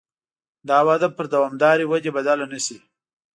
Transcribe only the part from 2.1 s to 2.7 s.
بدله نه